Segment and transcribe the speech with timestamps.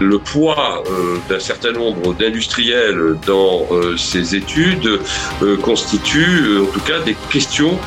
[0.00, 0.82] Le poids
[1.28, 5.00] d'un certain nombre d'industriels dans ces études
[5.62, 7.78] constitue en tout cas des questions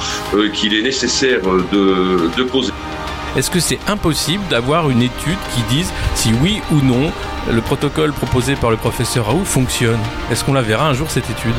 [0.53, 1.41] qu'il est nécessaire
[1.71, 2.71] de, de poser.
[3.35, 7.11] Est-ce que c'est impossible d'avoir une étude qui dise si oui ou non
[7.51, 9.99] le protocole proposé par le professeur Raoult fonctionne?
[10.31, 11.53] Est-ce qu'on la verra un jour cette étude?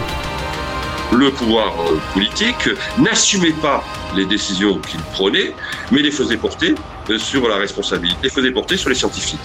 [1.12, 2.68] Le pouvoir euh, politique
[2.98, 3.84] n'assumait pas
[4.16, 5.54] les décisions qu'il prenait,
[5.92, 6.74] mais les faisait porter
[7.10, 9.38] euh, sur la responsabilité, les faisait porter sur les scientifiques.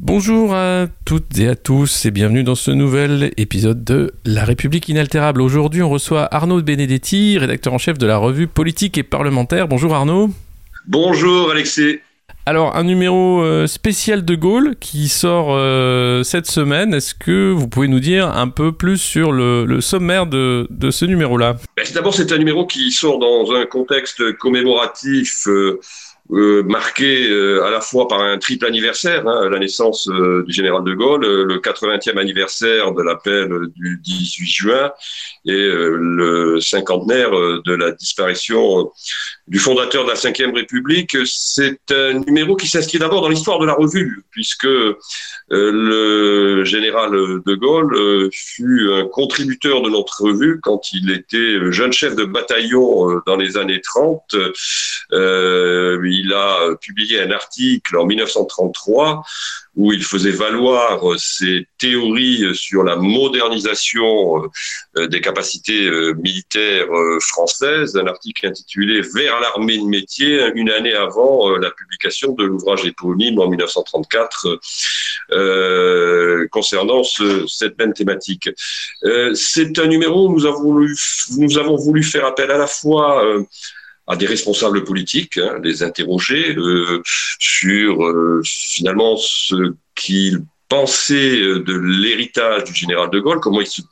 [0.00, 4.88] Bonjour à toutes et à tous et bienvenue dans ce nouvel épisode de La République
[4.88, 5.40] inaltérable.
[5.40, 9.68] Aujourd'hui, on reçoit Arnaud Benedetti, rédacteur en chef de la revue Politique et parlementaire.
[9.68, 10.30] Bonjour Arnaud.
[10.86, 12.00] Bonjour Alexis.
[12.44, 16.92] Alors, un numéro euh, spécial de Gaulle qui sort euh, cette semaine.
[16.92, 21.56] Est-ce que vous pouvez nous dire un peu plus sur le, sommaire de, ce numéro-là?
[21.76, 25.46] Ben, D'abord, c'est un numéro qui sort dans un contexte commémoratif.
[25.46, 25.80] Euh,
[26.32, 30.52] euh, marqué euh, à la fois par un triple anniversaire, hein, la naissance euh, du
[30.52, 34.92] général de Gaulle, le 80e anniversaire de l'appel du 18 juin
[35.46, 38.92] et le cinquantenaire de la disparition
[39.50, 41.16] du fondateur de la Ve République.
[41.26, 44.68] C'est un numéro qui s'inscrit d'abord dans l'histoire de la revue, puisque
[45.48, 52.16] le général de Gaulle fut un contributeur de notre revue quand il était jeune chef
[52.16, 54.22] de bataillon dans les années 30.
[55.12, 59.22] Euh, il a euh, publié un article en 1933
[59.80, 64.50] où il faisait valoir euh, ses théories euh, sur la modernisation
[64.96, 66.88] des capacités militaires
[67.20, 72.84] françaises, un article intitulé Vers l'armée de métier, une année avant la publication de l'ouvrage
[72.84, 74.58] éponyme en 1934
[76.50, 78.50] concernant cette même thématique.
[79.34, 80.46] C'est un numéro où nous
[81.58, 83.24] avons voulu faire appel à la fois
[84.06, 87.02] à des responsables politiques, hein, les interroger euh,
[87.38, 93.66] sur euh, finalement ce qu'ils pensaient euh, de l'héritage du général de Gaulle, comment il
[93.66, 93.82] se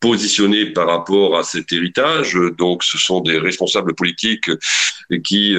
[0.00, 2.38] positionnait par rapport à cet héritage.
[2.58, 4.50] Donc, ce sont des responsables politiques
[5.24, 5.56] qui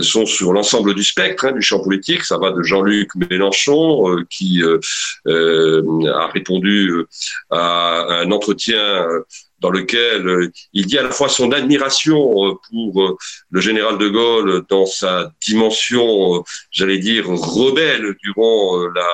[0.00, 2.24] sont sur l'ensemble du spectre hein, du champ politique.
[2.24, 4.62] Ça va de Jean-Luc Mélenchon, qui
[5.26, 7.04] a répondu
[7.50, 9.06] à un entretien
[9.62, 13.16] dans lequel euh, il dit à la fois son admiration euh, pour euh,
[13.50, 19.08] le général de Gaulle dans sa dimension, j'allais dire, rebelle durant la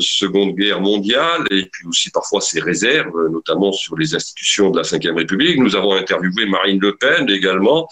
[0.00, 4.82] Seconde Guerre mondiale et puis aussi parfois ses réserves, notamment sur les institutions de la
[4.82, 5.58] Ve République.
[5.58, 7.86] Nous avons interviewé Marine Le Pen également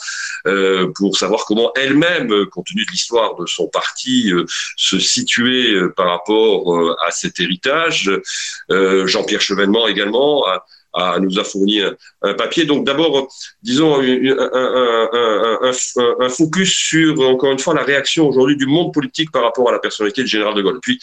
[0.94, 4.32] pour savoir comment elle-même, compte tenu de l'histoire de son parti,
[4.78, 8.10] se situait par rapport à cet héritage.
[8.70, 10.46] Jean-Pierre Chevènement également
[11.20, 12.64] nous a fourni un, papier.
[12.64, 13.28] Donc d'abord,
[13.62, 15.58] disons, un,
[16.20, 19.72] un, focus sur, encore une fois, la réaction aujourd'hui du monde politique par rapport à
[19.72, 20.80] la personnalité du général de Gaulle.
[20.82, 20.98] Puis,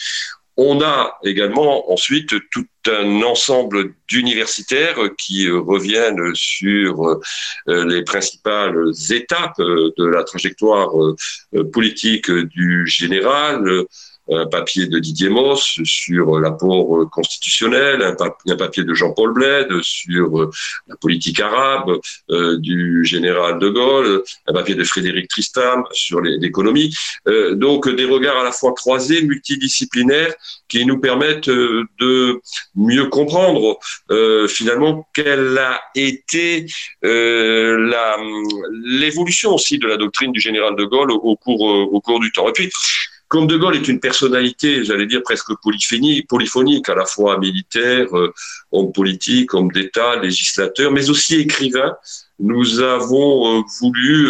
[0.56, 7.02] on a également ensuite tout un ensemble d'universitaires qui reviennent sur
[7.68, 13.84] euh, les principales étapes de la trajectoire euh, politique du général,
[14.30, 18.14] un papier de Didier Moss sur l'apport constitutionnel, un,
[18.56, 20.50] papier de Jean-Paul Bled sur euh,
[20.88, 21.98] la politique arabe
[22.30, 26.94] euh, du général de Gaulle, un papier de Frédéric Tristam sur l'économie.
[27.28, 30.34] Euh, donc des regards à la fois croisés, multidisciplinaires,
[30.68, 32.40] qui nous permettent de
[32.74, 33.78] mieux comprendre
[34.48, 36.66] finalement quelle a été
[38.82, 42.48] l'évolution aussi de la doctrine du général de Gaulle au, cours, au cours du temps.
[42.48, 42.70] Et puis,
[43.28, 48.06] comme De Gaulle est une personnalité, j'allais dire presque polyphonique, polyphonique, à la fois militaire,
[48.16, 48.32] euh,
[48.70, 51.96] homme politique, homme d'État, législateur, mais aussi écrivain,
[52.38, 54.28] nous avons euh, voulu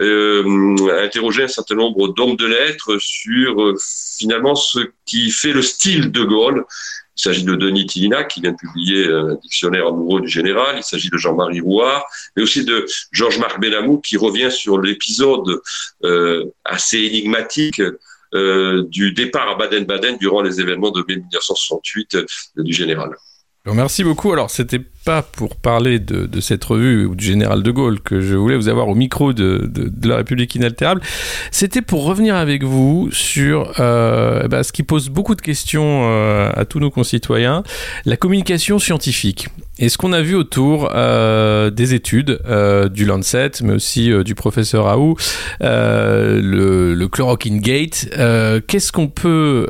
[0.00, 3.74] euh, interroger un certain nombre d'hommes de lettres sur
[4.18, 6.64] finalement ce qui fait le style de Gaulle.
[7.18, 10.76] Il s'agit de Denis Tillinac, qui vient de publier un dictionnaire amoureux du général.
[10.76, 12.04] Il s'agit de Jean-Marie Rouard,
[12.36, 15.62] mais aussi de Georges-Marc Benamou, qui revient sur l'épisode
[16.66, 17.98] assez énigmatique euh,
[18.88, 23.10] du départ à Baden-Baden durant les événements de mai 1968 euh, du général.
[23.74, 24.32] merci beaucoup.
[24.32, 28.34] Alors, c'était pas pour parler de, cette revue ou du général de Gaulle que je
[28.34, 29.70] voulais vous avoir au micro de,
[30.02, 31.00] la République inaltérable.
[31.52, 35.86] C'était pour revenir avec vous sur euh, eh ben, ce qui pose beaucoup de questions
[36.50, 37.62] à tous nos concitoyens,
[38.04, 39.48] la communication scientifique.
[39.78, 44.24] Et ce qu'on a vu autour euh, des études euh, du Lancet, mais aussi euh,
[44.24, 45.16] du professeur Raoult,
[45.60, 48.08] le, le Chloroquine Gate,
[48.66, 49.66] qu'est-ce qu'on peut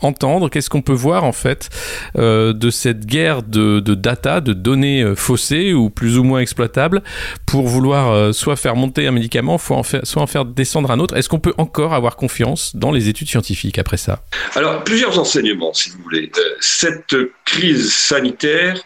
[0.00, 1.68] entendre, qu'est-ce qu'on peut voir en fait
[2.16, 7.02] de cette guerre de, data, de données faussées ou plus ou moins exploitables
[7.46, 11.14] pour vouloir soit faire monter un médicament, soit en faire, descendre un autre.
[11.16, 14.22] Est-ce qu'on peut encore avoir confiance dans les études scientifiques après ça?
[14.54, 16.30] Alors, plusieurs enseignements, si vous voulez.
[16.60, 17.14] Cette
[17.44, 18.80] crise sanitaire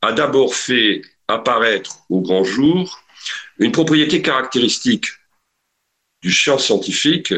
[0.00, 3.00] a d'abord fait apparaître au grand jour
[3.58, 5.06] une propriété caractéristique
[6.22, 7.34] du champ scientifique,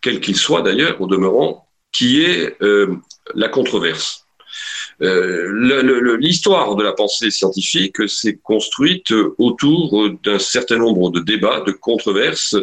[0.00, 2.96] quel qu'il soit d'ailleurs, au demeurant, qui est euh,
[3.34, 4.26] la controverse.
[5.02, 11.72] Euh, l'histoire de la pensée scientifique s'est construite autour d'un certain nombre de débats, de
[11.72, 12.56] controverses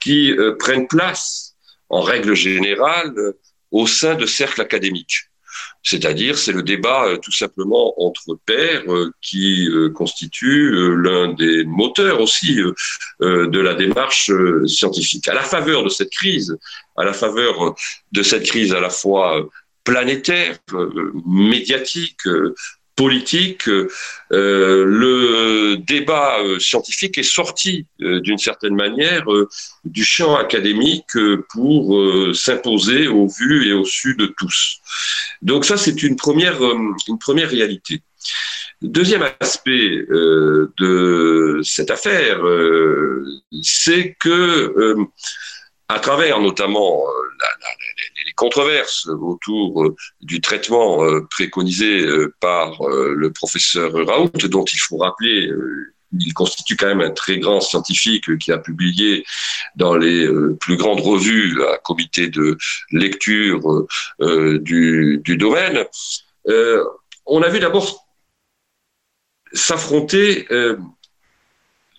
[0.00, 1.54] qui euh, prennent place,
[1.88, 3.12] en règle générale,
[3.72, 5.24] au sein de cercles académiques.
[5.82, 8.84] C'est-à-dire, c'est le débat euh, tout simplement entre pairs
[9.20, 12.60] qui constitue l'un des moteurs aussi
[13.20, 14.30] de la démarche
[14.66, 15.26] scientifique.
[15.26, 16.56] À la faveur de cette crise,
[16.96, 17.74] à la faveur
[18.12, 19.48] de cette crise à la fois
[19.86, 20.58] planétaire,
[21.24, 22.26] médiatique,
[22.96, 23.84] politique, euh,
[24.32, 29.26] le débat euh, scientifique est sorti euh, d'une certaine manière
[29.84, 31.16] du champ académique
[31.52, 31.96] pour
[32.34, 34.78] s'imposer au vu et au su de tous.
[35.42, 38.00] Donc ça, c'est une première, une première réalité.
[38.82, 42.40] Deuxième aspect de cette affaire,
[43.62, 44.96] c'est que
[45.88, 47.02] à travers notamment
[47.95, 47.95] les
[48.36, 54.98] controverses autour euh, du traitement euh, préconisé euh, par le professeur Raoult, dont il faut
[54.98, 55.50] rappeler
[56.18, 59.24] il constitue quand même un très grand scientifique qui a publié
[59.74, 60.28] dans les
[60.60, 62.56] plus grandes revues à comité de
[62.92, 63.86] lecture
[64.20, 65.84] du, domaine.
[67.26, 68.06] on a vu d'abord
[69.52, 70.46] s'affronter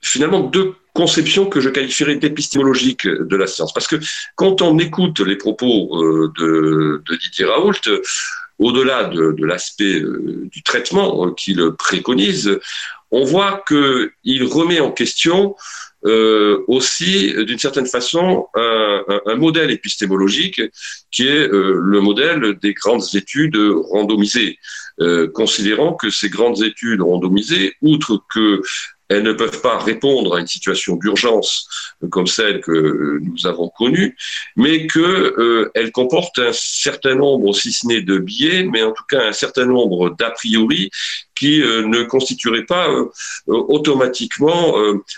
[0.02, 3.72] finalement deux conception que je qualifierais d'épistémologique de la science.
[3.72, 3.98] Parce que
[4.36, 7.86] quand on écoute les propos euh, de, Didier Raoult,
[8.58, 12.60] au-delà de, l'aspect euh, du traitement euh, qu'il préconise,
[13.12, 15.56] on voit qu'il remet en question
[16.68, 20.62] aussi, d'une certaine façon, un, modèle épistémologique
[21.12, 23.58] qui est le modèle des grandes études
[23.92, 24.58] randomisées,
[25.34, 28.62] considérant que ces grandes études randomisées, outre que
[29.10, 31.68] elles ne peuvent pas répondre à une situation d'urgence
[32.10, 34.18] comme celle que nous avons connue,
[34.56, 39.06] mais qu'elles euh, comportent un certain nombre, si ce n'est de biais, mais en tout
[39.10, 40.90] cas un certain nombre d'a priori
[41.36, 43.06] qui euh, ne constitueraient pas euh,
[43.48, 44.76] automatiquement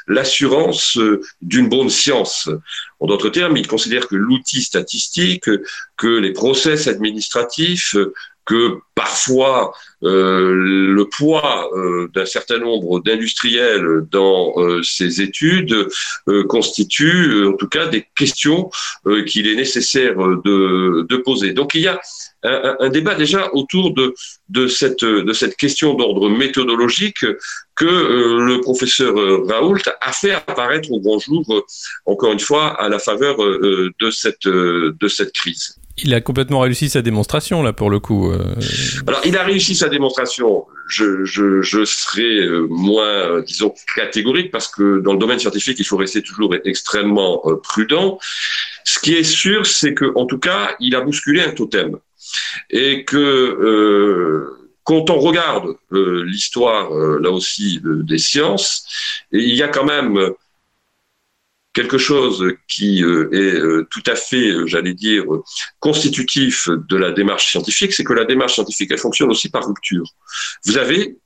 [0.07, 0.97] l'assurance
[1.41, 2.49] d'une bonne science.
[2.99, 5.49] En d'autres termes, il considère que l'outil statistique,
[5.97, 7.95] que les process administratifs,
[8.49, 9.73] que parfois
[10.03, 15.87] euh, le poids euh, d'un certain nombre d'industriels dans euh, ces études
[16.47, 18.71] constitue en tout cas des questions
[19.27, 21.53] qu'il est nécessaire de, de, poser.
[21.53, 22.01] Donc il y a
[22.43, 24.15] un, un, débat déjà autour de,
[24.49, 27.25] de, cette, de cette question d'ordre méthodologique
[27.75, 29.13] que le professeur
[29.47, 31.43] Raoult a fait apparaître au grand jour,
[32.05, 35.75] encore une fois, à la faveur de, cette, de cette crise.
[36.03, 38.31] Il a complètement réussi sa démonstration, là, pour le coup.
[38.31, 38.55] Euh.
[39.07, 40.65] Alors, il a réussi sa démonstration.
[40.87, 45.77] Je, je, je serai euh, moins, euh, disons, catégorique, parce que dans le domaine scientifique,
[45.79, 48.19] il faut rester toujours extrêmement prudent.
[48.83, 51.97] Ce qui est sûr, c'est que, en tout cas, il a bousculé un totem.
[52.69, 58.85] Et que, euh, quand on regarde l'histoire, là aussi, des sciences,
[59.31, 60.33] il y a quand même
[61.79, 65.23] quelque chose qui euh, est euh, tout à fait, euh, j'allais dire,
[65.79, 70.03] constitutif de la démarche scientifique, c'est que la démarche scientifique, elle fonctionne aussi par rupture.
[70.65, 71.17] Vous avez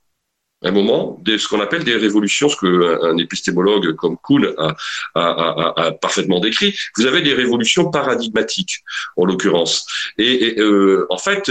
[0.64, 4.74] un moment, des, ce qu'on appelle des révolutions, ce qu'un épistémologue comme Kuhn a,
[5.14, 6.74] a, a, a, parfaitement décrit.
[6.96, 8.82] Vous avez des révolutions paradigmatiques,
[9.16, 9.86] en l'occurrence.
[10.18, 11.50] Et, euh, en fait,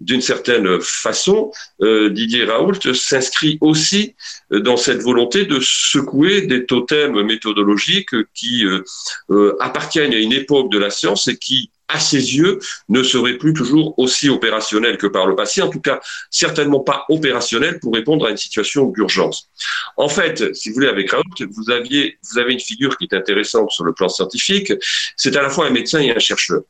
[0.00, 1.52] d'une certaine façon,
[1.82, 4.14] euh, Didier Raoult s'inscrit aussi
[4.50, 10.78] dans cette volonté de secouer des totems méthodologiques qui euh, appartiennent à une époque de
[10.78, 15.26] la science et qui à ses yeux, ne serait plus toujours aussi opérationnel que par
[15.26, 16.00] le passé, en tout cas
[16.30, 19.50] certainement pas opérationnel pour répondre à une situation d'urgence.
[19.96, 23.14] En fait, si vous voulez, avec Raoult, vous, aviez, vous avez une figure qui est
[23.14, 24.72] intéressante sur le plan scientifique,
[25.16, 26.62] c'est à la fois un médecin et un chercheur.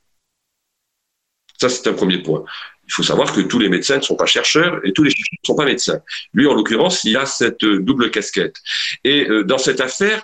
[1.60, 2.44] Ça, c'est un premier point.
[2.86, 5.38] Il faut savoir que tous les médecins ne sont pas chercheurs et tous les chercheurs
[5.42, 6.00] ne sont pas médecins.
[6.34, 8.56] Lui, en l'occurrence, il a cette double casquette.
[9.04, 10.22] Et euh, dans cette affaire,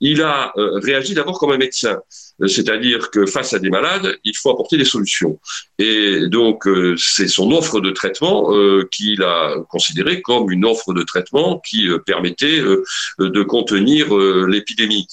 [0.00, 2.00] il a euh, réagi d'abord comme un médecin, euh,
[2.48, 5.38] c'est-à-dire que face à des malades, il faut apporter des solutions.
[5.78, 8.52] Et donc, euh, c'est son offre de traitement
[8.90, 12.60] qu'il a considéré comme une offre de traitement qui permettait
[13.18, 14.14] de contenir
[14.46, 15.06] l'épidémie.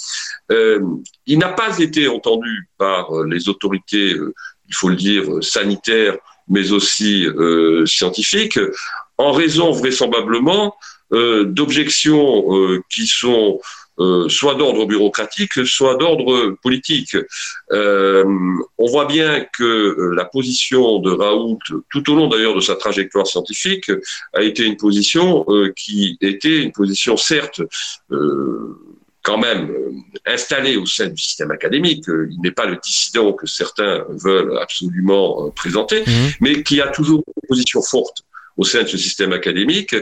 [0.50, 4.16] il n'a pas été entendu par les autorités,
[4.68, 6.18] il faut le dire, sanitaires,
[6.48, 7.28] mais aussi
[7.86, 8.60] scientifiques,
[9.18, 10.76] en raison vraisemblablement
[11.12, 12.46] d'objections
[12.90, 13.60] qui sont
[14.00, 17.18] euh, soit d'ordre bureaucratique, soit d'ordre politique.
[17.72, 18.24] Euh,
[18.78, 21.60] on voit bien que euh, la position de Raoult,
[21.92, 23.92] tout au long d'ailleurs de sa trajectoire scientifique,
[24.34, 27.62] a été une position qui était une position certes
[29.22, 29.76] quand même
[30.26, 32.06] installée au sein du système académique.
[32.08, 36.12] Il n'est pas le dissident que certains veulent absolument présenter, mmh.
[36.40, 38.24] mais qui a toujours une position forte
[38.56, 39.96] au sein de ce système académique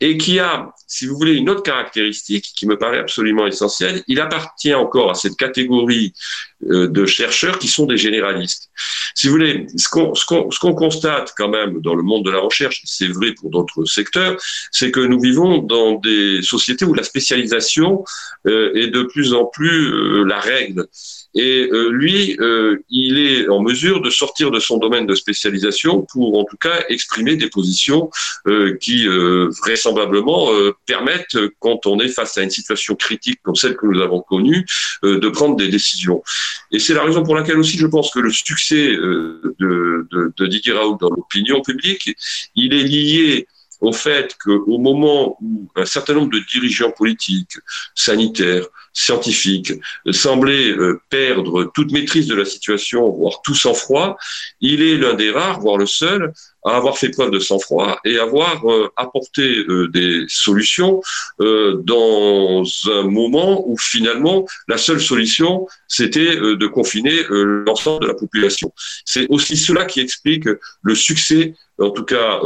[0.00, 4.04] et qui a, si vous voulez, une autre caractéristique qui me paraît absolument essentielle.
[4.06, 6.14] Il appartient encore à cette catégorie
[6.60, 8.70] de chercheurs qui sont des généralistes.
[9.14, 12.40] Si vous voulez, ce qu'on ce qu'on constate quand même dans le monde de la
[12.40, 14.36] recherche, c'est vrai pour d'autres secteurs,
[14.70, 18.04] c'est que nous vivons dans des sociétés où la spécialisation
[18.46, 20.86] euh, est de plus en plus euh, la règle.
[21.34, 26.06] Et euh, lui, euh, il est en mesure de sortir de son domaine de spécialisation
[26.10, 28.10] pour, en tout cas, exprimer des positions
[28.46, 30.48] euh, qui, vraisemblablement,
[30.86, 34.66] permettent, quand on est face à une situation critique comme celle que nous avons connue,
[35.02, 36.22] de prendre des décisions.
[36.70, 40.46] Et c'est la raison pour laquelle aussi je pense que le succès de, de, de
[40.46, 42.14] Didier Raoult dans l'opinion publique,
[42.54, 43.46] il est lié
[43.80, 47.58] au fait qu'au moment où un certain nombre de dirigeants politiques,
[47.94, 48.66] sanitaires,
[48.98, 49.72] scientifiques
[50.10, 54.16] semblaient euh, perdre toute maîtrise de la situation, voire tout sang-froid,
[54.60, 56.32] il est l'un des rares, voire le seul,
[56.64, 61.00] à avoir fait preuve de sang-froid et avoir euh, apporté euh, des solutions
[61.38, 68.72] dans un moment où finalement la seule solution c'était de confiner l'ensemble de la population.
[69.04, 70.48] C'est aussi cela qui explique
[70.82, 72.40] le succès, en tout cas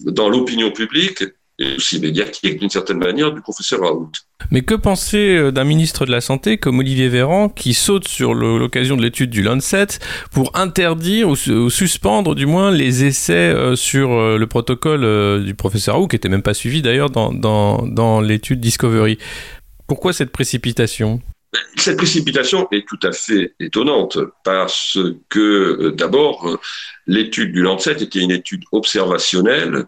[0.00, 1.24] dans l'opinion publique
[1.60, 4.10] et aussi médiatique d'une certaine manière du professeur Raoult.
[4.50, 8.32] Mais que penser euh, d'un ministre de la Santé comme Olivier Véran qui saute sur
[8.32, 9.98] l'occasion de l'étude du Lancet
[10.32, 15.94] pour interdire ou, suspendre du moins les essais euh, sur euh, le protocole du professeur
[15.96, 19.18] Raoult qui n'était même pas suivi d'ailleurs dans, dans, dans l'étude Discovery
[19.86, 21.20] Pourquoi cette précipitation?
[21.76, 24.96] Cette précipitation est tout à fait étonnante parce
[25.28, 26.58] que d'abord,
[27.08, 29.86] l'étude du Lancet était une étude observationnelle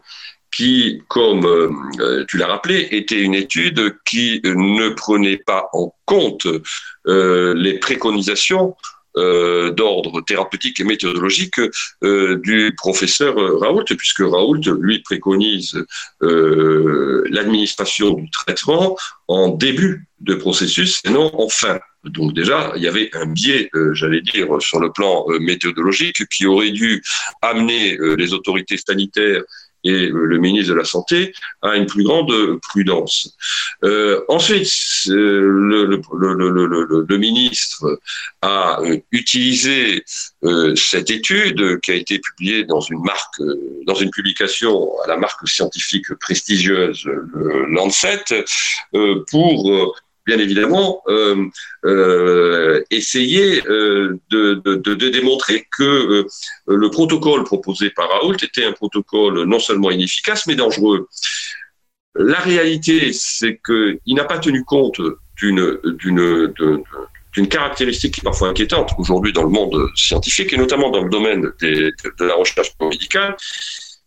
[0.52, 6.46] qui, comme euh, tu l'as rappelé, était une étude qui ne prenait pas en compte
[7.06, 8.76] euh, les préconisations
[9.16, 11.60] euh, d'ordre thérapeutique et méthodologique
[12.02, 15.84] du professeur Raoult, puisque Raoult, lui, préconise
[16.20, 18.96] l'administration du traitement
[19.28, 21.80] en début de processus et non en fin.
[22.04, 26.70] Donc déjà, il y avait un biais, j'allais dire, sur le plan méthodologique qui aurait
[26.70, 27.02] dû
[27.42, 29.42] amener les autorités sanitaires
[29.84, 33.36] et le ministre de la Santé a une plus grande prudence.
[33.84, 34.70] Euh, ensuite,
[35.08, 35.96] le,
[37.18, 38.00] ministre
[38.42, 40.04] a euh, utilisé
[40.44, 43.40] euh, cette étude qui a été publiée dans une marque,
[43.86, 48.24] dans une publication à la marque scientifique prestigieuse, le Lancet,
[49.30, 49.94] pour
[50.26, 51.46] bien évidemment, euh,
[51.84, 56.26] euh, essayer euh, de, démontrer que euh,
[56.66, 61.08] le protocole proposé par Raoult était un protocole non seulement inefficace, mais dangereux.
[62.14, 65.00] La réalité, c'est qu'il n'a pas tenu compte
[65.40, 65.80] d'une
[67.48, 71.90] caractéristique qui parfois inquiétante aujourd'hui dans le monde scientifique et notamment dans le domaine des,
[72.18, 73.36] de la recherche médicale,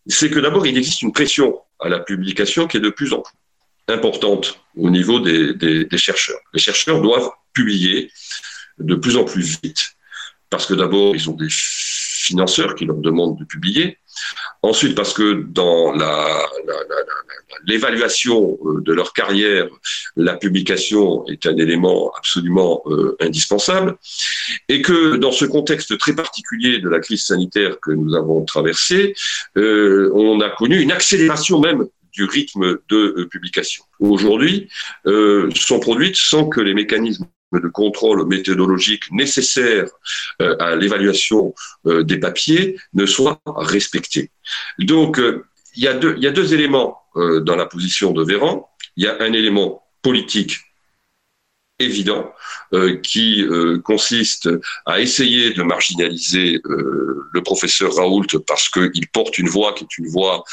[0.07, 3.21] c'est que d'abord il existe une pression à la publication qui est de plus en
[3.21, 3.33] plus
[3.87, 6.39] importante au niveau des, des, des, chercheurs.
[6.53, 8.11] Les chercheurs doivent publier
[8.79, 9.95] de plus en plus vite,
[10.49, 13.97] parce que d'abord, ils ont des financeurs qui leur demandent de publier.
[14.61, 15.93] Ensuite, parce que dans
[17.65, 19.67] l'évaluation euh, de leur carrière,
[20.15, 23.97] la publication est un élément absolument euh, indispensable,
[24.69, 29.13] et que dans ce contexte très particulier de la crise sanitaire que nous avons traversé,
[29.57, 33.83] euh, on a connu une accélération même du rythme de euh, publication.
[33.99, 34.69] Aujourd'hui,
[35.05, 39.89] euh, sont produites sans que les mécanismes de contrôle méthodologique nécessaires
[40.41, 41.53] euh, à l'évaluation
[41.85, 44.31] euh, des papiers ne soient respectés.
[44.79, 45.21] Donc,
[45.75, 48.69] il y, a deux, y a deux éléments dans la position de Véran.
[48.97, 50.59] Il y a un élément politique
[51.79, 52.31] évident
[52.73, 54.49] euh, qui euh, consiste
[54.85, 59.97] à essayer de marginaliser euh, le professeur Raoult parce qu'il porte une voix qui est
[59.97, 60.43] une voix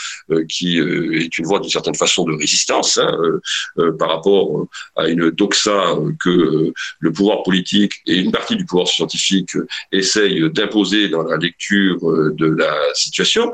[0.48, 3.40] qui est une voix d'une certaine façon de résistance hein,
[3.98, 9.56] par rapport à une doxa que le pouvoir politique et une partie du pouvoir scientifique
[9.92, 13.52] essayent d'imposer dans la lecture de la situation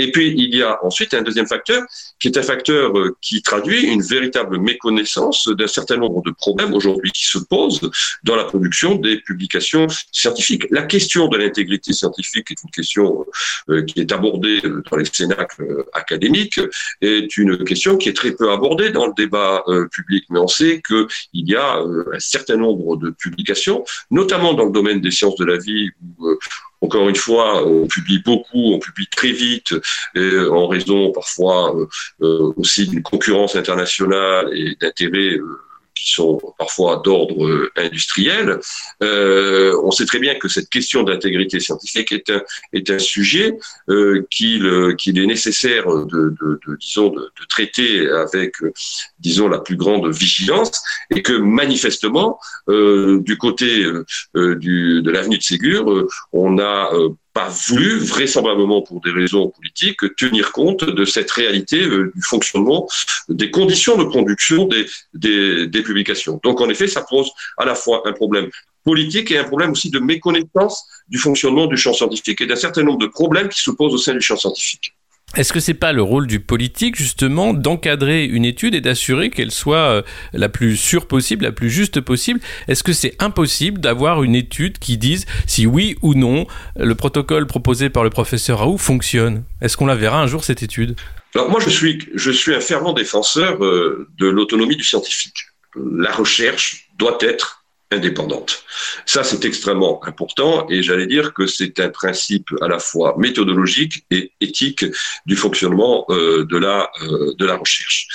[0.00, 1.82] Et puis, il y a ensuite un deuxième facteur,
[2.18, 6.72] qui est un facteur euh, qui traduit une véritable méconnaissance d'un certain nombre de problèmes
[6.72, 7.90] aujourd'hui qui se posent
[8.24, 10.64] dans la production des publications scientifiques.
[10.70, 13.26] La question de l'intégrité scientifique est une question
[13.68, 16.60] euh, qui est abordée dans les cénacles académiques,
[17.02, 20.80] est une question qui est très peu abordée dans le débat public, mais on sait
[20.86, 25.44] qu'il y a un certain nombre de publications, notamment dans le domaine des sciences de
[25.44, 26.38] la vie, où
[26.80, 29.74] encore une fois, on publie beaucoup, on publie très vite,
[30.14, 31.86] et en raison parfois euh,
[32.22, 35.60] euh, aussi d'une concurrence internationale et d'intérêts euh,
[36.00, 38.58] qui sont parfois d'ordre euh, industriel.
[39.02, 42.42] Euh, on sait très bien que cette question d'intégrité scientifique est un,
[42.72, 48.08] est un sujet euh, qu'il qu'il est nécessaire de, de, de disons de, de, traiter
[48.08, 48.72] avec euh,
[49.18, 50.82] disons la plus grande vigilance
[51.14, 52.38] et que manifestement
[52.68, 56.90] euh, du côté euh, du, de l'avenue de Ségur on a
[57.32, 62.88] pas voulu, vraisemblablement pour des raisons politiques, tenir compte de cette réalité euh, du fonctionnement,
[63.28, 66.40] des conditions de production des, des, des, publications.
[66.42, 68.50] Donc en effet, ça pose à la fois un problème
[68.84, 72.82] politique et un problème aussi de méconnaissance du fonctionnement du champ scientifique et d'un certain
[72.82, 74.94] nombre de problèmes qui se posent au sein du champ scientifique.
[75.36, 79.52] Est-ce que c'est pas le rôle du politique justement d'encadrer une étude et d'assurer qu'elle
[79.52, 82.40] soit euh, la plus sûre possible, la plus juste possible?
[82.66, 86.46] Est-ce que c'est impossible d'avoir une étude qui dise si oui ou non
[86.76, 89.44] le protocole proposé par le professeur Raoult fonctionne?
[89.60, 90.96] Est-ce qu'on la verra un jour cette étude?
[91.36, 95.46] Alors moi je suis je suis un fervent défenseur euh, de l'autonomie du scientifique.
[95.76, 97.59] La recherche doit être
[97.90, 98.64] indépendante.
[99.04, 104.04] Ça, c'est extrêmement important et j'allais dire que c'est un principe à la fois méthodologique
[104.10, 104.84] et éthique
[105.26, 108.06] du fonctionnement euh, de, la, euh, de la recherche.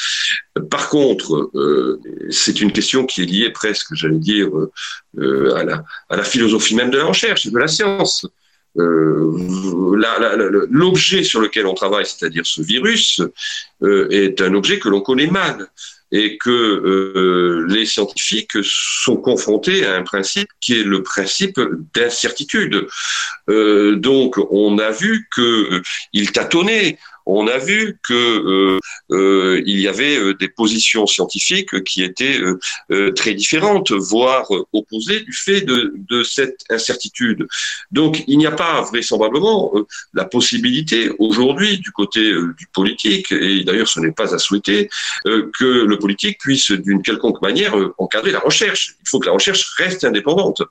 [0.69, 4.49] Par contre, euh, c'est une question qui est liée presque, j'allais dire,
[5.17, 8.25] euh, à, la, à la philosophie même de la recherche de la science.
[10.67, 13.21] L'objet sur lequel on travaille, c'est-à-dire ce virus,
[14.11, 15.69] est un objet que l'on connaît mal
[16.11, 21.59] et que euh, les scientifiques sont confrontés à un principe qui est le principe
[21.93, 22.87] d'incertitude.
[23.49, 28.79] Euh, donc, on a vu qu'il tâtonnait on a vu que euh,
[29.11, 32.39] euh, il y avait euh, des positions scientifiques qui étaient
[33.15, 37.47] très différentes, voire opposées du fait de, de cette incertitude.
[37.91, 39.73] Donc, il n'y a pas vraisemblablement
[40.13, 42.21] la possibilité aujourd'hui du côté
[42.57, 44.89] du politique, et d'ailleurs ce n'est pas à souhaiter,
[45.25, 48.95] que le politique puisse d'une quelconque manière encadrer la recherche.
[49.01, 50.61] Il faut que la recherche reste indépendante.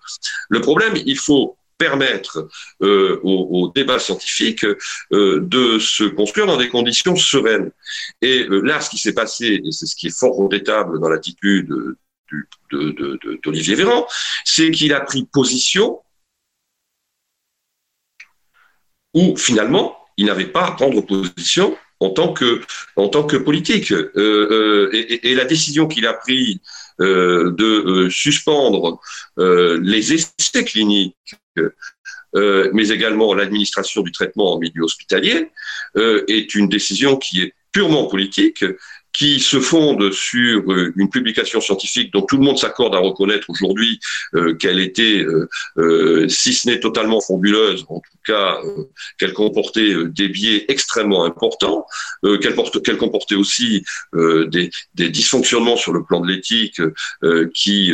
[0.49, 2.49] Le problème, il faut permettre
[2.83, 7.71] euh, au, au, débat scientifique euh, de se construire dans des conditions sereines.
[8.23, 11.11] Et euh, là, ce qui s'est passé, et c'est ce qui est fort regrettable dans
[11.11, 11.69] l'attitude
[13.43, 14.07] d'Olivier Véran,
[14.47, 16.01] c'est qu'il a pris position
[19.13, 23.93] où finalement, il n'avait pas à prendre position en tant que, politique.
[23.93, 26.59] Euh, et, la décision qu'il a prise
[26.99, 29.01] de suspendre
[29.37, 31.37] les essais cliniques
[32.37, 35.51] euh, mais également l'administration du traitement en milieu hospitalier,
[35.97, 38.65] euh, est une décision qui est purement politique
[39.15, 43.49] qui se fonde sur euh, une publication scientifique dont tout le monde s'accorde à reconnaître
[43.49, 44.01] aujourd'hui
[44.35, 45.25] euh, qu'elle était,
[45.79, 48.59] euh, si ce n'est totalement fabuleuse, en tout cas
[49.19, 51.87] qu'elle comportait des biais extrêmement importants,
[52.41, 56.81] qu'elle comportait aussi des, dysfonctionnements sur le plan de l'éthique
[57.55, 57.93] qui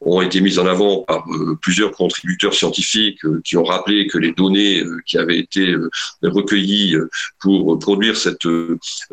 [0.00, 1.24] ont été mis en avant par
[1.60, 5.74] plusieurs contributeurs scientifiques qui ont rappelé que les données qui avaient été
[6.22, 6.96] recueillies
[7.40, 8.46] pour produire cette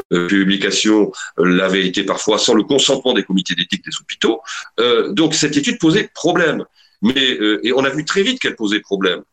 [0.09, 1.11] publication
[1.43, 4.41] l'avait été parfois sans le consentement des comités d'éthique des hôpitaux.
[4.79, 6.65] Euh, donc cette étude posait problème.
[7.01, 9.23] Mais, euh, et on a vu très vite qu'elle posait problème.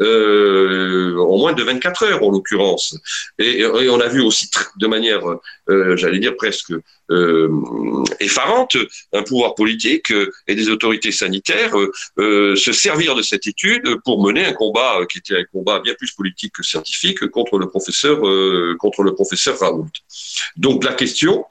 [0.00, 2.96] Euh, en moins de 24 heures en l'occurrence.
[3.38, 5.22] Et, on a vu aussi de manière,
[5.68, 6.72] euh, j'allais dire presque
[7.10, 8.76] euh, effarante,
[9.12, 10.12] un pouvoir politique
[10.46, 11.74] et des autorités sanitaires
[12.16, 16.12] se servir de cette étude pour mener un combat qui était un combat bien plus
[16.12, 18.20] politique que scientifique contre le professeur
[18.78, 19.90] contre le professeur Raoult.
[20.56, 21.44] Donc la question,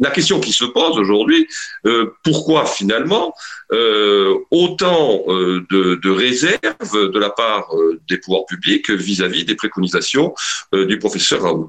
[0.00, 1.46] la question qui se pose aujourd'hui,
[1.86, 3.34] euh, pourquoi finalement
[3.72, 6.58] euh, autant euh, de, de, réserves
[6.92, 7.68] de la part
[8.08, 10.34] des pouvoirs publics vis-à-vis -vis des préconisations
[10.72, 11.68] du professeur Raoult?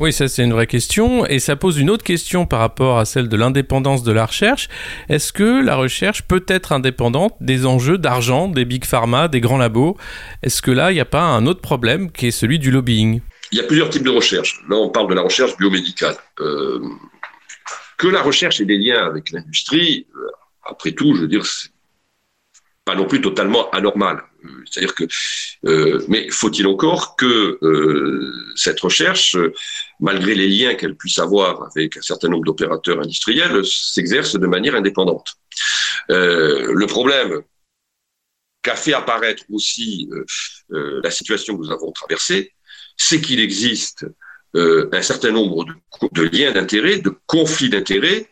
[0.00, 3.04] Oui, ça c'est une vraie question et ça pose une autre question par rapport à
[3.04, 4.68] celle de l'indépendance de la recherche.
[5.08, 9.58] Est-ce que la recherche peut être indépendante des enjeux d'argent des big pharma, des grands
[9.58, 9.96] labos?
[10.42, 13.20] Est-ce que là, il n'y a pas un autre problème qui est celui du lobbying?
[13.52, 14.60] Il y a plusieurs types de recherche.
[14.68, 16.16] Là, on parle de la recherche biomédicale.
[16.40, 16.80] Euh,
[18.04, 20.30] que la recherche ait des liens avec l'industrie, euh,
[20.62, 21.44] après tout, je veux dire,
[22.84, 24.22] pas non plus totalement anormal.
[24.66, 25.04] C'est-à-dire que,
[26.10, 27.58] mais faut-il encore que
[28.56, 29.38] cette recherche,
[30.00, 34.74] malgré les liens qu'elle puisse avoir avec un certain nombre d'opérateurs industriels, s'exerce de manière
[34.74, 35.36] indépendante.
[36.10, 37.40] le problème
[38.60, 40.10] qu'a fait apparaître aussi
[40.68, 42.52] la situation que nous avons traversée,
[42.98, 44.04] c'est qu'il existe
[44.56, 45.64] euh, un certain nombre
[46.12, 48.28] de, liens d'intérêt, de conflits d'intérêts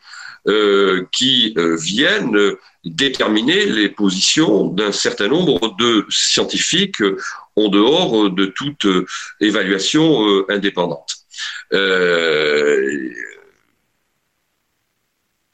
[0.46, 2.38] euh, qui euh, viennent
[2.84, 7.02] déterminer les positions d'un certain nombre de scientifiques
[7.56, 8.86] en dehors de toute
[9.40, 11.14] évaluation indépendante.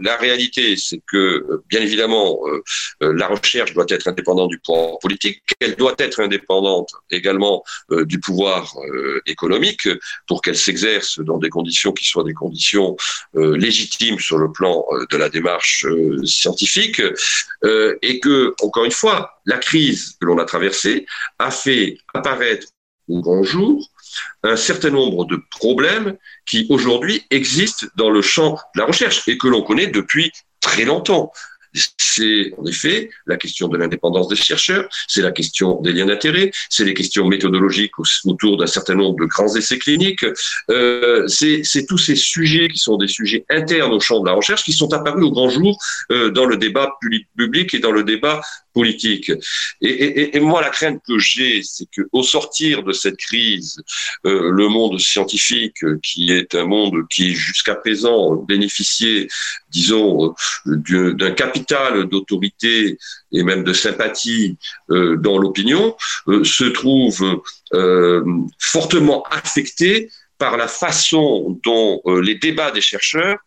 [0.01, 2.63] La réalité, c'est que, euh, bien évidemment, euh,
[3.03, 8.21] euh, la recherche doit être indépendante du pouvoir politique, qu'elle doit être indépendante également du
[8.21, 8.75] pouvoir
[9.27, 9.89] économique
[10.27, 12.97] pour qu'elle s'exerce dans des conditions qui soient des conditions
[13.35, 15.87] légitimes sur le plan de la démarche
[16.25, 17.01] scientifique,
[17.65, 21.07] et que, encore une fois, la crise que l'on a traversée
[21.39, 22.67] a fait apparaître
[23.09, 23.91] au grand jour
[24.43, 26.17] un certain nombre de problèmes
[26.47, 30.85] qui aujourd'hui existent dans le champ de la recherche et que l'on connaît depuis très
[30.85, 31.33] longtemps
[31.73, 36.51] c'est en effet la question de l'indépendance des chercheurs, c'est la question des liens d'intérêt,
[36.69, 37.93] c'est les questions méthodologiques
[38.25, 40.25] autour d'un certain nombre de grands essais cliniques.
[40.71, 44.65] Euh, c'est tous ces sujets qui sont des sujets internes au champ de la recherche
[44.65, 45.79] qui sont apparus au grand jour
[46.11, 46.93] euh, dans le débat
[47.37, 48.41] public et dans le débat
[48.85, 53.83] Et, moi, la crainte que j'ai, c'est que au sortir de cette crise,
[54.27, 59.29] euh, le monde scientifique, qui est un monde qui jusqu'à présent bénéficiait,
[59.71, 60.35] disons,
[60.67, 62.99] euh, d'un capital d'autorité
[63.33, 64.57] et même de sympathie
[64.91, 65.97] euh, dans l'opinion,
[66.29, 67.43] euh, se trouve
[67.75, 68.25] euh,
[68.59, 73.39] fortement affecté par la façon dont les débats des chercheurs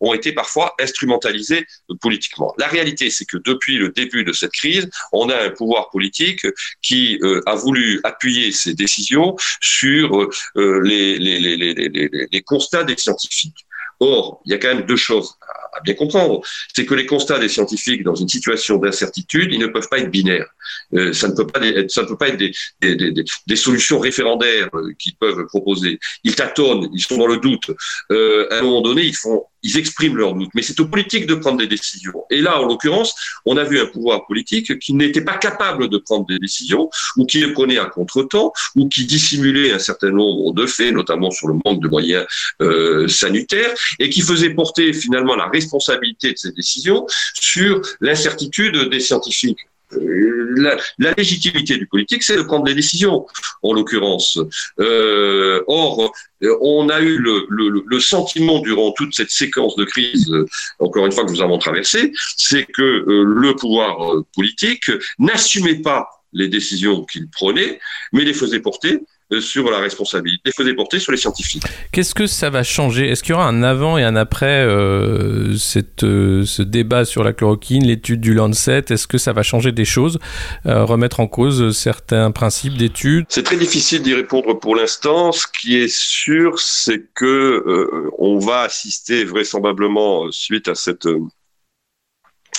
[0.00, 1.66] ont été parfois instrumentalisés
[2.00, 2.54] politiquement.
[2.58, 6.46] La réalité, c'est que depuis le début de cette crise, on a un pouvoir politique
[6.82, 13.66] qui euh, a voulu appuyer ses décisions sur euh, les, les, constats des scientifiques.
[14.00, 15.36] Or, il y a quand même deux choses
[15.76, 16.40] à bien comprendre,
[16.74, 20.10] c'est que les constats des scientifiques dans une situation d'incertitude, ils ne peuvent pas être
[20.10, 20.48] binaires.
[20.94, 23.56] Euh, ça ne peut pas être, ça ne peut pas être des, des, des, des
[23.56, 25.98] solutions référendaires euh, qu'ils peuvent proposer.
[26.24, 27.70] Ils tâtonnent, ils sont dans le doute.
[28.10, 30.50] Euh, à un moment donné, ils font, ils expriment leur doute.
[30.54, 32.24] Mais c'est aux politiques de prendre des décisions.
[32.30, 35.98] Et là, en l'occurrence, on a vu un pouvoir politique qui n'était pas capable de
[35.98, 40.52] prendre des décisions, ou qui les prenait à contre-temps, ou qui dissimulait un certain nombre
[40.52, 42.26] de faits, notamment sur le manque de moyens
[42.60, 49.00] euh, sanitaires, et qui faisait porter finalement la responsabilité de ces décisions sur l'incertitude des
[49.00, 49.60] scientifiques.
[49.92, 53.24] Euh, la, la, légitimité du politique, c'est de prendre des décisions,
[53.62, 54.38] en l'occurrence.
[54.80, 56.12] Euh, or,
[56.60, 60.44] on a eu le, le, le, sentiment durant toute cette séquence de crise, euh,
[60.80, 65.80] encore une fois que nous avons traversé, c'est que euh, le pouvoir euh, politique n'assumait
[65.80, 67.78] pas les décisions qu'il prenait,
[68.12, 71.64] mais les faisait porter euh, sur la responsabilité faisait porter sur les scientifiques.
[71.92, 73.08] Qu'est-ce que ça va changer?
[73.08, 77.24] Est-ce qu'il y aura un avant et un après euh, cette, euh, ce débat sur
[77.24, 78.84] la chloroquine, l'étude du Lancet?
[78.88, 80.18] Est-ce que ça va changer des choses,
[80.66, 85.32] euh, remettre en cause certains principes d'études C'est très difficile d'y répondre pour l'instant.
[85.32, 91.08] Ce qui est sûr, c'est que euh, on va assister vraisemblablement suite à cette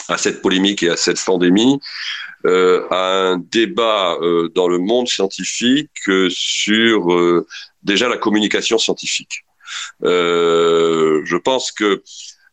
[0.09, 1.79] à cette polémique et à cette pandémie
[2.45, 7.07] euh, à un débat euh, dans le monde scientifique euh, sur
[7.83, 9.43] déjà la communication scientifique.
[10.03, 12.03] je pense que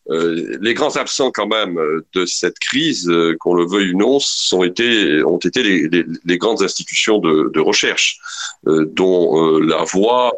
[0.07, 1.79] les grands absents quand même
[2.13, 6.37] de cette crise, qu'on le veuille ou non, sont été, ont été les, les, les
[6.37, 8.19] grandes institutions de, de recherche,
[8.65, 10.33] dont la voix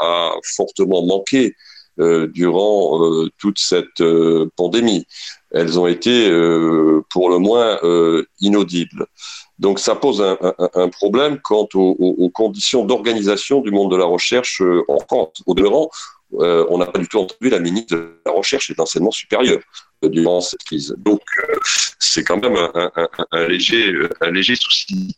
[0.00, 1.56] a fortement manqué
[1.98, 3.00] durant
[3.38, 4.02] toute cette
[4.56, 5.06] pandémie
[5.50, 9.06] elles ont été euh, pour le moins euh, inaudibles.
[9.58, 14.84] Donc ça pose un, problème quant aux, conditions d'organisation du monde de la recherche euh,
[14.88, 15.42] en France.
[15.46, 15.90] Au demeurant,
[16.34, 19.10] euh, on n'a pas du tout entendu la ministre de la Recherche et de l'Enseignement
[19.10, 19.60] supérieur
[20.04, 20.94] euh, durant cette crise.
[20.98, 21.56] Donc euh,
[21.98, 25.14] c'est quand même un, un, un, léger, un léger souci.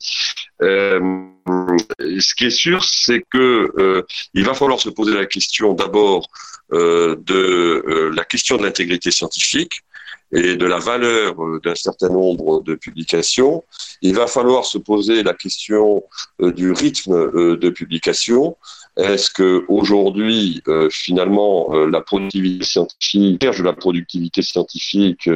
[0.61, 6.29] ce qui est sûr, c'est que il va falloir se poser la question d'abord
[6.70, 9.83] de la question de l'intégrité scientifique
[10.33, 13.64] et de la valeur euh, d'un certain nombre de publications,
[14.03, 16.05] il va falloir se poser la question
[16.40, 18.57] euh, du rythme euh, de publication.
[18.96, 25.31] Est-ce que aujourd'hui, finalement, la productivité scientifique, de la productivité scientifique,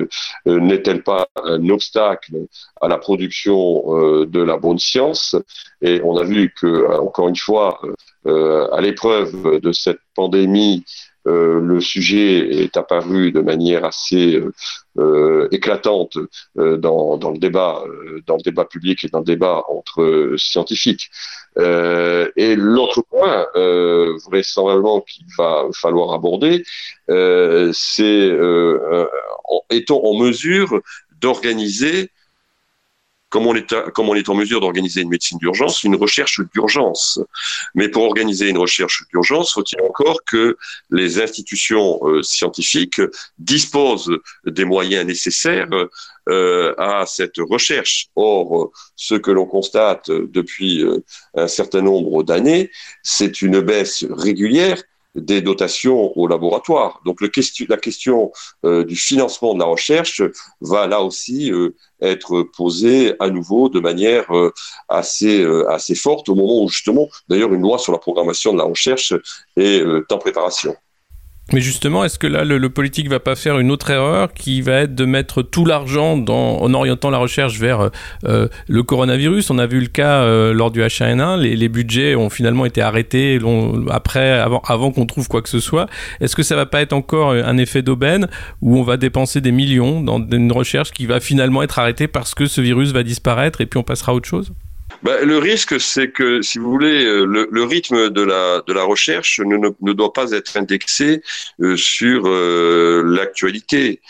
[0.45, 2.35] n'est-elle pas un obstacle
[2.81, 5.37] à la production de la bonne science?
[5.81, 7.81] Et on a vu que, encore une fois,
[8.27, 10.85] à l'épreuve de cette pandémie,
[11.27, 14.43] le sujet est apparu de manière assez
[15.51, 16.19] éclatante
[16.57, 17.83] dans, dans, le débat,
[18.27, 21.11] dans le débat public et dans le débat entre scientifiques.
[21.57, 23.47] et l'autre point,
[24.27, 26.65] vraisemblablement qu'il va falloir aborder,
[27.09, 28.31] c'est
[29.71, 30.81] est-on en mesure
[31.21, 32.11] d'organiser
[33.35, 37.19] comme on est, comme on est en mesure d'organiser une médecine d'urgence, une recherche d'urgence.
[37.75, 40.57] Mais pour organiser une recherche d'urgence, faut-il encore que
[40.91, 43.01] les institutions euh, scientifiques
[43.41, 44.17] disposent
[44.47, 45.69] des moyens nécessaires
[46.29, 48.07] euh, à cette recherche?
[48.15, 51.03] Or, ce que l'on constate depuis euh,
[51.35, 52.71] un certain nombre d'années,
[53.03, 54.81] c'est une baisse régulière
[55.15, 57.01] des dotations aux laboratoires.
[57.05, 57.29] Donc la
[57.77, 58.33] question
[58.65, 60.23] euh, du financement de la recherche
[60.61, 64.53] va là aussi euh, être posée à nouveau de manière euh,
[64.89, 68.65] assez, assez forte au moment où justement, d'ailleurs, une loi sur la programmation de la
[68.65, 69.15] recherche
[69.57, 70.75] est en préparation.
[71.53, 74.81] Mais justement, est-ce que là, le, politique va pas faire une autre erreur qui va
[74.81, 77.91] être de mettre tout l'argent en orientant la recherche vers
[78.25, 79.51] euh, le coronavirus?
[79.51, 83.39] On a vu le cas euh, lors du H1N1, les, budgets ont finalement été arrêtés
[83.91, 85.87] après, avant, avant qu'on trouve quoi que ce soit.
[86.21, 88.27] Est-ce que ça va pas être encore un effet d'aubaine
[88.63, 92.35] où on va dépenser des millions dans une recherche qui va finalement être arrêtée parce
[92.35, 94.53] que ce virus va disparaître et puis on passera à autre chose?
[95.03, 98.85] Bah, le risque, c'est que, si vous voulez, euh, le, rythme de la, de la
[98.85, 101.23] recherche ne, ne, doit pas être indexé
[101.61, 104.01] euh, sur euh, l'actualité.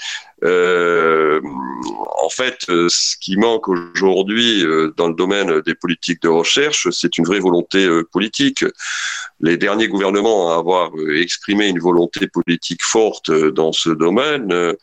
[0.42, 1.40] Euh,
[2.23, 4.64] en fait, ce qui manque aujourd'hui
[4.97, 8.64] dans le domaine des politiques de recherche, c'est une vraie volonté politique.
[9.40, 14.75] Les derniers gouvernements à avoir exprimé une volonté politique forte dans ce domaine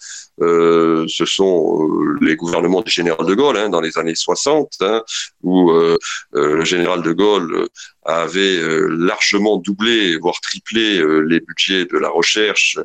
[0.41, 4.73] euh, ce sont euh, les gouvernements du général de Gaulle hein, dans les années 60,
[4.81, 5.03] hein,
[5.43, 5.97] où euh,
[6.33, 7.67] le général de Gaulle
[8.03, 8.59] avait
[8.89, 12.79] largement doublé, voire triplé les budgets de la recherche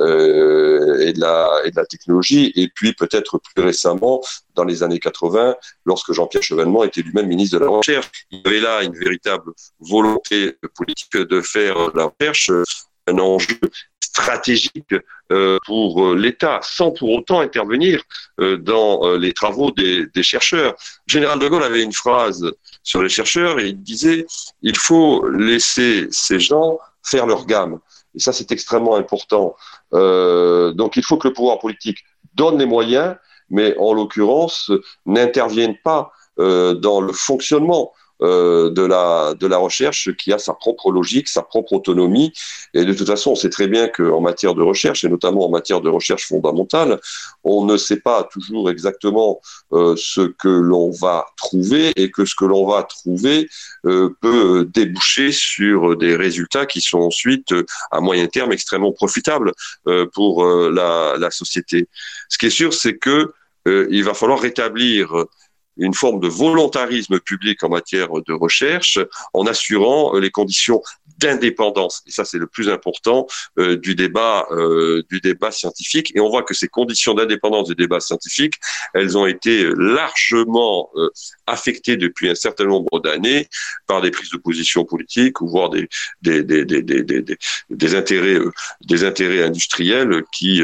[0.00, 2.15] et de la technologie,
[2.54, 4.22] et puis peut-être plus récemment,
[4.54, 8.10] dans les années 80, lorsque Jean-Pierre Chevènement était lui-même ministre de la Recherche.
[8.30, 12.50] Il y avait là une véritable volonté politique de faire de la recherche
[13.08, 13.58] un enjeu
[14.00, 14.94] stratégique
[15.30, 18.02] euh, pour euh, l'État, sans pour autant intervenir
[18.40, 20.74] euh, dans les travaux des, chercheurs.
[21.06, 22.50] Général de Gaulle avait une phrase
[22.82, 24.26] sur les chercheurs et il disait
[24.62, 27.78] il faut laisser ces gens faire leur gamme.
[28.16, 29.54] Et ça, c'est extrêmement important.
[29.92, 31.98] donc, il faut que le pouvoir politique
[32.34, 33.16] donne les moyens,
[33.50, 34.72] mais en l'occurrence,
[35.04, 40.90] n'intervienne pas dans le fonctionnement euh, de la de la recherche qui a sa propre
[40.90, 42.32] logique, sa propre autonomie.
[42.72, 45.50] Et de toute façon, on sait très bien qu'en matière de recherche, et notamment en
[45.50, 46.98] matière de recherche fondamentale,
[47.44, 49.40] on ne sait pas toujours exactement
[49.72, 53.50] euh, ce que l'on va trouver et que ce que l'on va trouver
[53.84, 57.54] euh, peut déboucher sur des résultats qui sont ensuite
[57.90, 59.52] à moyen terme extrêmement profitables
[60.14, 61.88] pour la, la société.
[62.30, 63.32] Ce qui est sûr, c'est que
[63.66, 65.26] il va falloir rétablir
[65.76, 68.98] une forme de volontarisme public en matière de recherche
[69.32, 70.82] en assurant euh, les conditions
[71.18, 72.02] d'indépendance.
[72.06, 73.26] Et ça, c'est le plus important
[73.58, 76.12] euh, du débat euh, du débat scientifique.
[76.14, 78.54] Et on voit que ces conditions d'indépendance du débat scientifique,
[78.94, 80.90] elles ont été largement
[81.46, 83.48] affectées depuis un certain nombre d'années
[83.86, 85.88] par des prises de position politiques ou voire des
[86.22, 87.38] des des des des, des,
[87.70, 88.38] des intérêts
[88.84, 90.62] des intérêts industriels qui,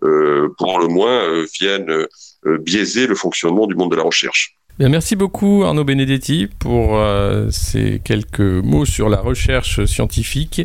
[0.00, 2.06] pour le moins, viennent
[2.44, 4.56] biaiser le fonctionnement du monde de la recherche
[4.88, 10.62] merci beaucoup Arnaud Benedetti pour euh, ces quelques mots sur la recherche scientifique.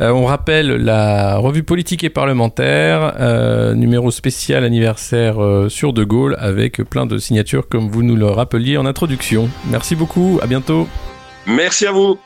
[0.00, 5.36] Euh, on rappelle la revue politique et parlementaire, euh, numéro spécial anniversaire
[5.68, 9.48] sur De Gaulle avec plein de signatures comme vous nous le rappeliez en introduction.
[9.70, 10.86] Merci beaucoup, à bientôt.
[11.46, 12.18] Merci à vous.